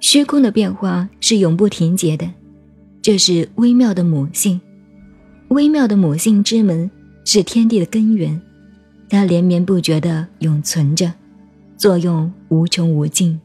[0.00, 2.30] 虚空的变化是永不停歇的，
[3.02, 4.60] 这是微妙的母性。
[5.48, 6.90] 微妙的母性之门
[7.24, 8.40] 是天地的根源，
[9.08, 11.12] 它连绵不绝地永存着，
[11.76, 13.40] 作用无穷无尽。